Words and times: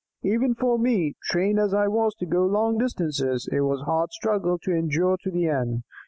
"Even 0.23 0.55
for 0.55 0.79
me, 0.79 1.13
trained 1.21 1.59
as 1.59 1.75
I 1.75 1.87
was 1.87 2.15
to 2.15 2.25
go 2.25 2.43
long 2.43 2.79
distances, 2.79 3.47
it 3.51 3.61
was 3.61 3.81
a 3.81 3.85
hard 3.85 4.11
struggle 4.13 4.57
to 4.63 4.71
endure 4.73 5.15
to 5.21 5.29
the 5.29 5.45
end. 5.47 5.83